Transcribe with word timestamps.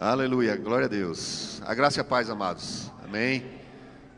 Aleluia, 0.00 0.54
glória 0.54 0.84
a 0.84 0.88
Deus. 0.88 1.60
A 1.66 1.74
graça 1.74 1.98
e 1.98 2.00
a 2.00 2.04
paz, 2.04 2.30
amados. 2.30 2.88
Amém. 3.02 3.44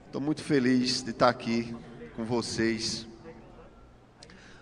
Estou 0.04 0.20
muito 0.20 0.42
feliz 0.42 1.02
de 1.02 1.08
estar 1.08 1.30
aqui 1.30 1.74
com 2.14 2.22
vocês. 2.22 3.08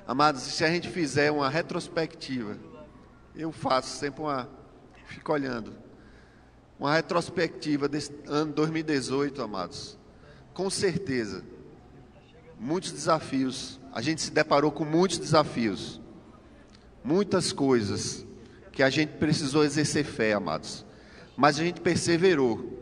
Amados, 0.06 0.42
se 0.42 0.64
a 0.64 0.68
gente 0.68 0.88
fizer 0.88 1.32
uma 1.32 1.48
retrospectiva, 1.48 2.56
eu 3.34 3.50
faço 3.50 3.98
sempre 3.98 4.22
uma. 4.22 4.48
Fico 5.06 5.32
olhando. 5.32 5.74
Uma 6.78 6.94
retrospectiva 6.94 7.88
desse 7.88 8.14
ano 8.28 8.52
2018, 8.52 9.42
amados. 9.42 9.98
Com 10.54 10.70
certeza, 10.70 11.42
muitos 12.60 12.92
desafios. 12.92 13.80
A 13.92 14.00
gente 14.00 14.22
se 14.22 14.30
deparou 14.30 14.70
com 14.70 14.84
muitos 14.84 15.18
desafios. 15.18 16.00
Muitas 17.02 17.52
coisas 17.52 18.24
que 18.70 18.84
a 18.84 18.88
gente 18.88 19.14
precisou 19.14 19.64
exercer 19.64 20.04
fé, 20.04 20.32
amados 20.32 20.86
mas 21.38 21.60
a 21.60 21.62
gente 21.62 21.80
perseverou. 21.80 22.76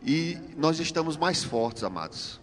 E 0.00 0.38
nós 0.56 0.78
estamos 0.78 1.16
mais 1.16 1.42
fortes, 1.42 1.82
amados. 1.82 2.40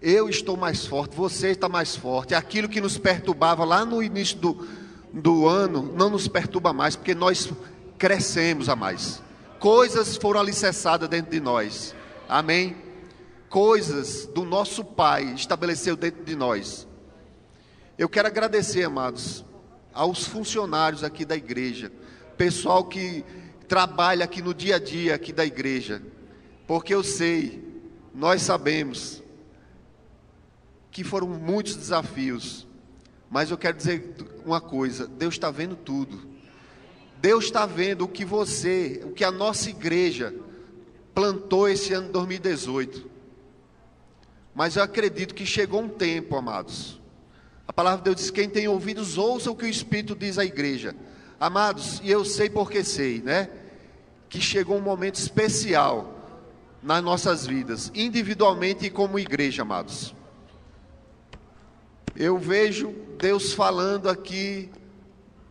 Eu 0.00 0.28
estou 0.28 0.58
mais 0.58 0.84
forte, 0.84 1.16
você 1.16 1.48
está 1.48 1.66
mais 1.66 1.96
forte. 1.96 2.34
Aquilo 2.34 2.68
que 2.68 2.82
nos 2.82 2.98
perturbava 2.98 3.64
lá 3.64 3.82
no 3.82 4.02
início 4.02 4.36
do, 4.36 4.68
do 5.10 5.48
ano 5.48 5.90
não 5.96 6.10
nos 6.10 6.28
perturba 6.28 6.74
mais, 6.74 6.96
porque 6.96 7.14
nós 7.14 7.50
crescemos 7.96 8.68
a 8.68 8.76
mais. 8.76 9.22
Coisas 9.58 10.18
foram 10.18 10.40
alicerçadas 10.40 11.08
dentro 11.08 11.30
de 11.30 11.40
nós. 11.40 11.94
Amém? 12.28 12.76
Coisas 13.48 14.26
do 14.26 14.44
nosso 14.44 14.84
Pai 14.84 15.32
estabeleceu 15.32 15.96
dentro 15.96 16.22
de 16.24 16.36
nós. 16.36 16.86
Eu 17.96 18.06
quero 18.06 18.28
agradecer, 18.28 18.84
amados, 18.84 19.42
aos 19.94 20.26
funcionários 20.26 21.02
aqui 21.02 21.24
da 21.24 21.34
igreja 21.34 21.90
pessoal 22.36 22.84
que 22.84 23.24
trabalha 23.68 24.24
aqui 24.24 24.42
no 24.42 24.54
dia 24.54 24.76
a 24.76 24.78
dia 24.78 25.14
aqui 25.14 25.32
da 25.32 25.44
igreja, 25.44 26.02
porque 26.66 26.94
eu 26.94 27.02
sei, 27.02 27.62
nós 28.14 28.42
sabemos 28.42 29.22
que 30.90 31.02
foram 31.02 31.26
muitos 31.26 31.74
desafios, 31.74 32.66
mas 33.30 33.50
eu 33.50 33.58
quero 33.58 33.76
dizer 33.76 34.14
uma 34.44 34.60
coisa: 34.60 35.06
Deus 35.06 35.34
está 35.34 35.50
vendo 35.50 35.76
tudo. 35.76 36.34
Deus 37.20 37.46
está 37.46 37.64
vendo 37.64 38.04
o 38.04 38.08
que 38.08 38.24
você, 38.24 39.00
o 39.02 39.10
que 39.10 39.24
a 39.24 39.30
nossa 39.30 39.70
igreja 39.70 40.34
plantou 41.14 41.68
esse 41.68 41.94
ano 41.94 42.08
de 42.08 42.12
2018. 42.12 43.10
Mas 44.54 44.76
eu 44.76 44.82
acredito 44.82 45.34
que 45.34 45.46
chegou 45.46 45.80
um 45.80 45.88
tempo, 45.88 46.36
amados. 46.36 47.00
A 47.66 47.72
palavra 47.72 47.98
de 47.98 48.04
Deus 48.04 48.16
diz: 48.16 48.30
quem 48.30 48.48
tem 48.48 48.68
ouvidos, 48.68 49.16
ouça 49.16 49.50
o 49.50 49.56
que 49.56 49.64
o 49.64 49.68
Espírito 49.68 50.14
diz 50.14 50.38
à 50.38 50.44
igreja. 50.44 50.94
Amados, 51.44 52.00
e 52.02 52.10
eu 52.10 52.24
sei 52.24 52.48
porque 52.48 52.82
sei, 52.82 53.20
né? 53.20 53.50
Que 54.30 54.40
chegou 54.40 54.78
um 54.78 54.80
momento 54.80 55.16
especial 55.16 56.10
nas 56.82 57.04
nossas 57.04 57.46
vidas, 57.46 57.92
individualmente 57.94 58.86
e 58.86 58.90
como 58.90 59.18
igreja, 59.18 59.60
amados. 59.60 60.14
Eu 62.16 62.38
vejo 62.38 62.94
Deus 63.18 63.52
falando 63.52 64.08
aqui 64.08 64.70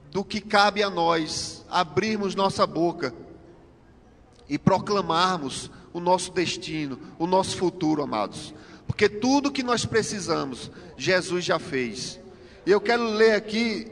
do 0.10 0.24
que 0.24 0.42
cabe 0.42 0.82
a 0.82 0.90
nós 0.90 1.64
abrirmos 1.70 2.34
nossa 2.34 2.66
boca 2.66 3.14
e 4.50 4.58
proclamarmos 4.58 5.70
o 5.94 6.00
nosso 6.00 6.32
destino, 6.32 6.98
o 7.20 7.28
nosso 7.28 7.56
futuro, 7.56 8.02
amados. 8.02 8.52
Porque 8.88 9.08
tudo 9.08 9.52
que 9.52 9.62
nós 9.62 9.86
precisamos, 9.86 10.72
Jesus 10.98 11.46
já 11.46 11.60
fez. 11.60 12.20
E 12.66 12.72
eu 12.72 12.82
quero 12.82 13.04
ler 13.04 13.34
aqui 13.34 13.92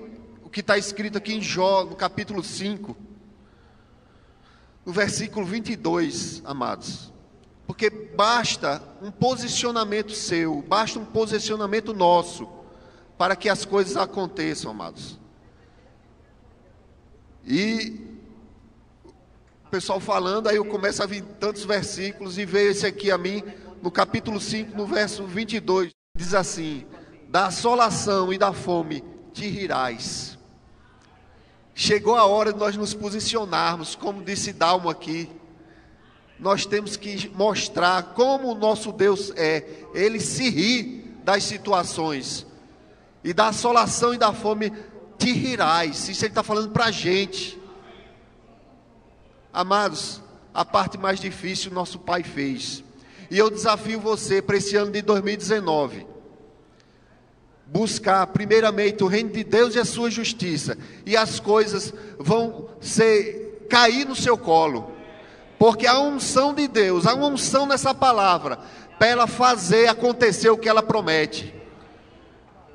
que 0.52 0.60
está 0.60 0.78
escrito 0.78 1.18
aqui 1.18 1.34
em 1.34 1.42
Jó, 1.42 1.86
no 1.86 1.96
capítulo 1.96 2.44
5, 2.44 2.96
no 4.86 4.92
versículo 4.92 5.46
22, 5.46 6.42
amados. 6.44 7.12
Porque 7.66 7.90
basta 7.90 8.84
um 9.02 9.10
posicionamento 9.10 10.12
seu, 10.12 10.62
basta 10.62 11.00
um 11.00 11.06
posicionamento 11.06 11.94
nosso, 11.94 12.50
para 13.18 13.36
que 13.36 13.48
as 13.48 13.64
coisas 13.64 13.96
aconteçam, 13.96 14.72
amados. 14.72 15.18
E 17.46 18.20
o 19.06 19.70
pessoal 19.70 20.02
falando, 20.02 20.50
aí 20.50 20.58
eu 20.58 20.66
começo 20.66 21.02
a 21.02 21.06
vir 21.06 21.24
tantos 21.40 21.64
versículos, 21.64 22.38
e 22.38 22.46
veio 22.46 22.72
esse 22.72 22.86
aqui 22.86 23.10
a 23.10 23.18
mim, 23.18 23.42
no 23.82 23.90
capítulo 23.90 24.40
5, 24.42 24.76
no 24.76 24.86
verso 24.86 25.26
22, 25.26 25.92
diz 26.18 26.34
assim: 26.34 26.86
Da 27.30 27.46
assolação 27.46 28.34
e 28.34 28.38
da 28.38 28.52
fome 28.52 29.02
te 29.34 29.48
rirás 29.48 30.41
Chegou 31.74 32.16
a 32.16 32.26
hora 32.26 32.52
de 32.52 32.60
nós 32.60 32.76
nos 32.76 32.94
posicionarmos, 32.94 33.96
como 33.96 34.24
disse 34.24 34.54
Dalmo 34.54 34.90
aqui. 34.90 35.30
Nós 36.40 36.66
temos 36.66 36.98
que 36.98 37.30
mostrar 37.30 38.14
como 38.14 38.52
o 38.52 38.56
nosso 38.56 38.92
Deus 38.92 39.32
é. 39.36 39.86
Ele 39.94 40.20
se 40.20 40.50
ri 40.50 41.16
das 41.24 41.44
situações. 41.44 42.46
E 43.24 43.34
da 43.34 43.50
assolação 43.50 44.14
e 44.14 44.18
da 44.18 44.34
fome 44.34 44.74
te 45.18 45.32
rirás. 45.32 46.10
Isso 46.10 46.26
ele 46.26 46.32
está 46.32 46.44
falando 46.44 46.72
para 46.72 46.86
a 46.86 46.92
gente. 46.92 47.60
Amados, 49.54 50.22
a 50.54 50.66
parte 50.66 50.98
mais 50.98 51.20
difícil 51.20 51.72
nosso 51.72 52.00
Pai 52.00 52.24
fez. 52.24 52.84
E 53.30 53.38
eu 53.38 53.50
desafio 53.50 54.00
você 54.00 54.42
para 54.42 54.58
esse 54.58 54.76
ano 54.76 54.92
de 54.92 55.02
2019 55.02 56.11
buscar 57.72 58.28
primeiramente 58.28 59.02
o 59.02 59.08
reino 59.08 59.30
de 59.30 59.46
Deus 59.46 59.76
e 59.76 59.80
a 59.80 59.86
sua 59.86 60.12
justiça, 60.12 60.78
e 61.06 61.16
as 61.16 61.40
coisas 61.40 61.94
vão 62.20 62.68
ser 62.82 63.66
cair 63.70 64.06
no 64.06 64.16
seu 64.16 64.38
colo. 64.38 64.92
Porque 65.58 65.88
a 65.88 65.98
unção 66.00 66.54
de 66.54 66.68
Deus, 66.68 67.08
a 67.08 67.16
unção 67.16 67.66
nessa 67.66 67.94
palavra, 67.94 68.60
para 69.00 69.08
ela 69.08 69.28
fazer 69.28 69.88
acontecer 69.88 70.50
o 70.50 70.58
que 70.58 70.68
ela 70.68 70.84
promete. 70.84 71.54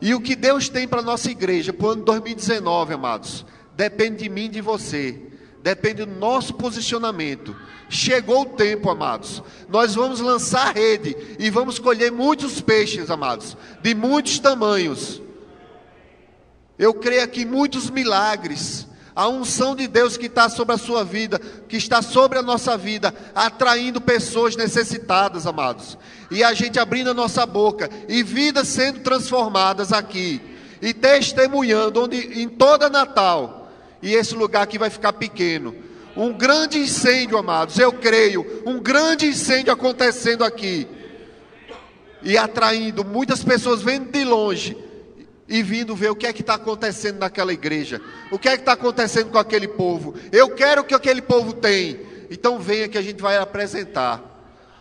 E 0.01 0.15
o 0.15 0.21
que 0.21 0.35
Deus 0.35 0.69
tem 0.69 0.89
para 0.89 1.03
nossa 1.03 1.31
igreja, 1.31 1.73
para 1.73 1.87
o 1.87 1.91
ano 1.91 2.05
2019, 2.05 2.95
amados, 2.95 3.45
depende 3.75 4.25
de 4.25 4.29
mim 4.31 4.47
e 4.47 4.49
de 4.49 4.61
você, 4.63 5.21
depende 5.67 6.05
do 6.05 6.13
nosso 6.13 6.55
posicionamento. 6.55 7.57
Chegou 7.89 8.43
o 8.43 8.47
tempo, 8.47 8.89
amados. 8.89 9.43
Nós 9.69 9.97
vamos 9.97 10.21
lançar 10.21 10.73
rede 10.73 11.17
e 11.41 11.51
vamos 11.51 11.81
colher 11.81 12.13
muitos 12.13 12.61
peixes, 12.61 13.11
amados, 13.11 13.57
de 13.83 13.93
muitos 13.93 14.39
tamanhos. 14.39 15.21
Eu 16.79 16.95
creio 16.95 17.25
aqui 17.25 17.45
muitos 17.45 17.91
milagres. 17.91 18.87
A 19.13 19.27
unção 19.27 19.75
de 19.75 19.89
Deus 19.89 20.17
que 20.17 20.27
está 20.27 20.49
sobre 20.49 20.73
a 20.73 20.79
sua 20.79 21.03
vida, 21.03 21.41
que 21.69 21.77
está 21.77 22.01
sobre 22.01 22.39
a 22.39 22.43
nossa 22.43 22.77
vida, 22.77 23.13
atraindo 23.35 24.01
pessoas 24.01 24.55
necessitadas, 24.55 25.49
amados. 25.49 25.99
E 26.31 26.45
a 26.45 26.55
gente 26.55 26.79
abrindo 26.79 27.11
a 27.11 27.15
nossa 27.15 27.45
boca 27.45 27.91
e 28.09 28.23
vidas 28.23 28.69
sendo 28.69 29.01
transformadas 29.01 29.93
aqui. 29.93 30.41
E 30.81 30.95
testemunhando 30.95 32.05
onde 32.05 32.41
em 32.41 32.49
toda 32.49 32.89
Natal. 32.89 33.66
E 34.03 34.15
esse 34.15 34.35
lugar 34.35 34.63
aqui 34.63 34.79
vai 34.79 34.91
ficar 34.91 35.13
pequeno 35.13 35.75
um 36.17 36.33
grande 36.33 36.79
incêndio, 36.79 37.37
amados, 37.37 37.79
eu 37.79 37.93
creio, 37.93 38.63
um 38.65 38.81
grande 38.81 39.27
incêndio 39.27 39.73
acontecendo 39.73 40.43
aqui. 40.43 40.89
E 42.23 42.39
atraindo 42.39 43.05
muitas 43.05 43.45
pessoas 43.45 43.83
vendo 43.83 44.11
de 44.11 44.25
longe 44.25 44.77
e 45.47 45.63
vindo 45.63 45.95
ver 45.95 46.11
o 46.11 46.17
que 46.17 46.27
é 46.27 46.33
que 46.33 46.41
está 46.41 46.55
acontecendo 46.55 47.19
naquela 47.19 47.53
igreja, 47.53 48.01
o 48.33 48.39
que 48.39 48.49
é 48.49 48.57
que 48.57 48.63
está 48.63 48.73
acontecendo 48.73 49.31
com 49.31 49.39
aquele 49.39 49.69
povo. 49.69 50.15
Eu 50.33 50.49
quero 50.51 50.83
que 50.83 50.95
aquele 50.95 51.21
povo 51.21 51.53
tem. 51.53 52.01
Então 52.31 52.59
venha 52.59 52.89
que 52.89 52.99
a 52.99 53.03
gente 53.03 53.23
vai 53.23 53.37
apresentar. 53.37 54.23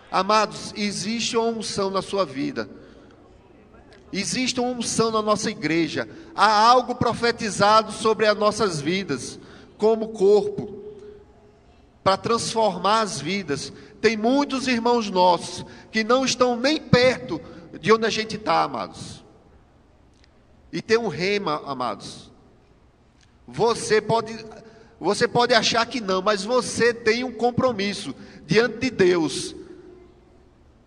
Amados, 0.09 0.73
existe 0.77 1.35
uma 1.35 1.49
unção 1.49 1.91
na 1.91 2.01
sua 2.01 2.25
vida. 2.25 2.69
Existe 4.17 4.61
uma 4.61 4.69
unção 4.69 5.11
na 5.11 5.21
nossa 5.21 5.51
igreja. 5.51 6.07
Há 6.33 6.49
algo 6.49 6.95
profetizado 6.95 7.91
sobre 7.91 8.25
as 8.25 8.37
nossas 8.37 8.79
vidas, 8.79 9.37
como 9.77 10.09
corpo 10.09 10.73
para 12.01 12.15
transformar 12.15 13.01
as 13.01 13.19
vidas. 13.19 13.73
Tem 13.99 14.15
muitos 14.15 14.69
irmãos 14.69 15.11
nossos 15.11 15.65
que 15.91 16.01
não 16.01 16.23
estão 16.23 16.55
nem 16.55 16.79
perto 16.79 17.41
de 17.81 17.91
onde 17.91 18.05
a 18.05 18.09
gente 18.09 18.37
está, 18.37 18.63
amados. 18.63 19.21
E 20.71 20.81
tem 20.81 20.97
um 20.97 21.09
rema, 21.09 21.61
amados. 21.65 22.31
Você 23.45 23.99
pode, 23.99 24.33
você 24.97 25.27
pode 25.27 25.53
achar 25.53 25.85
que 25.87 25.99
não, 25.99 26.21
mas 26.21 26.41
você 26.41 26.93
tem 26.93 27.25
um 27.25 27.33
compromisso 27.33 28.15
diante 28.45 28.77
de 28.77 28.89
Deus 28.91 29.53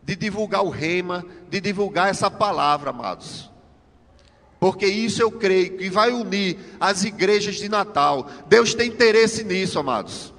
de 0.09 0.17
divulgar 0.17 0.65
o 0.65 0.71
rema, 0.71 1.23
de 1.51 1.61
divulgar 1.61 2.09
essa 2.09 2.31
palavra, 2.31 2.89
amados. 2.89 3.51
Porque 4.59 4.87
isso 4.87 5.21
eu 5.21 5.31
creio 5.31 5.77
que 5.77 5.91
vai 5.91 6.11
unir 6.11 6.57
as 6.81 7.05
igrejas 7.05 7.57
de 7.57 7.69
Natal. 7.69 8.27
Deus 8.47 8.73
tem 8.73 8.89
interesse 8.89 9.45
nisso, 9.45 9.79
amados. 9.79 10.33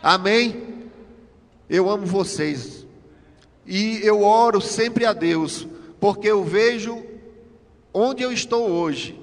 Amém? 0.00 0.84
Eu 1.68 1.90
amo 1.90 2.06
vocês. 2.06 2.86
E 3.66 3.98
eu 4.04 4.22
oro 4.22 4.60
sempre 4.60 5.04
a 5.04 5.12
Deus, 5.12 5.66
porque 5.98 6.28
eu 6.28 6.44
vejo 6.44 7.04
onde 7.92 8.22
eu 8.22 8.30
estou 8.30 8.70
hoje, 8.70 9.20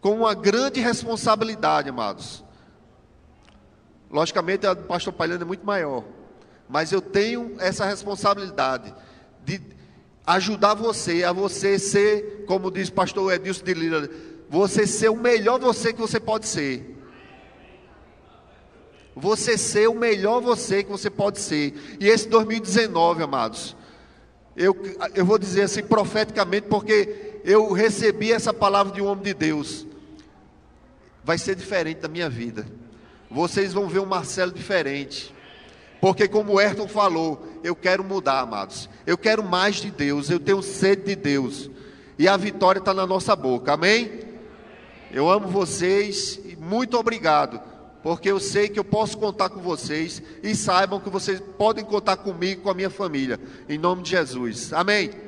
com 0.00 0.14
uma 0.14 0.32
grande 0.32 0.78
responsabilidade, 0.78 1.88
amados. 1.88 2.44
Logicamente, 4.08 4.64
a 4.64 4.74
do 4.74 4.84
pastor 4.84 5.12
Palhano 5.12 5.42
é 5.42 5.44
muito 5.44 5.66
maior. 5.66 6.04
Mas 6.68 6.92
eu 6.92 7.00
tenho 7.00 7.54
essa 7.58 7.84
responsabilidade 7.84 8.92
de 9.44 9.60
ajudar 10.26 10.74
você, 10.74 11.22
a 11.22 11.32
você 11.32 11.78
ser, 11.78 12.44
como 12.46 12.70
diz 12.70 12.88
o 12.88 12.92
pastor 12.92 13.32
Edilson 13.32 13.64
de 13.64 13.74
Lira, 13.74 14.10
você 14.48 14.86
ser 14.86 15.08
o 15.08 15.16
melhor 15.16 15.60
você 15.60 15.92
que 15.92 16.00
você 16.00 16.18
pode 16.18 16.46
ser. 16.46 16.94
Você 19.14 19.56
ser 19.56 19.88
o 19.88 19.94
melhor 19.94 20.40
você 20.40 20.82
que 20.82 20.90
você 20.90 21.08
pode 21.08 21.40
ser. 21.40 21.74
E 21.98 22.08
esse 22.08 22.28
2019, 22.28 23.22
amados, 23.22 23.76
eu, 24.56 24.76
eu 25.14 25.24
vou 25.24 25.38
dizer 25.38 25.62
assim 25.62 25.82
profeticamente, 25.82 26.66
porque 26.68 27.40
eu 27.44 27.72
recebi 27.72 28.32
essa 28.32 28.52
palavra 28.52 28.92
de 28.92 29.00
um 29.00 29.06
homem 29.06 29.24
de 29.24 29.34
Deus. 29.34 29.86
Vai 31.22 31.38
ser 31.38 31.54
diferente 31.54 32.00
da 32.00 32.08
minha 32.08 32.28
vida. 32.28 32.66
Vocês 33.30 33.72
vão 33.72 33.88
ver 33.88 34.00
um 34.00 34.06
Marcelo 34.06 34.52
diferente. 34.52 35.34
Porque, 36.00 36.28
como 36.28 36.54
o 36.54 36.58
Ayrton 36.58 36.88
falou, 36.88 37.46
eu 37.64 37.74
quero 37.74 38.04
mudar, 38.04 38.40
amados. 38.40 38.88
Eu 39.06 39.16
quero 39.16 39.42
mais 39.42 39.76
de 39.76 39.90
Deus. 39.90 40.30
Eu 40.30 40.38
tenho 40.38 40.62
sede 40.62 41.04
de 41.04 41.16
Deus. 41.16 41.70
E 42.18 42.28
a 42.28 42.36
vitória 42.36 42.78
está 42.78 42.94
na 42.94 43.06
nossa 43.06 43.34
boca. 43.34 43.72
Amém? 43.72 44.20
Eu 45.10 45.30
amo 45.30 45.48
vocês 45.48 46.38
e 46.44 46.56
muito 46.56 46.96
obrigado. 46.96 47.60
Porque 48.02 48.30
eu 48.30 48.38
sei 48.38 48.68
que 48.68 48.78
eu 48.78 48.84
posso 48.84 49.18
contar 49.18 49.48
com 49.48 49.60
vocês. 49.60 50.22
E 50.42 50.54
saibam 50.54 51.00
que 51.00 51.10
vocês 51.10 51.40
podem 51.58 51.84
contar 51.84 52.18
comigo, 52.18 52.62
com 52.62 52.70
a 52.70 52.74
minha 52.74 52.90
família. 52.90 53.40
Em 53.68 53.78
nome 53.78 54.02
de 54.02 54.10
Jesus. 54.10 54.72
Amém. 54.72 55.25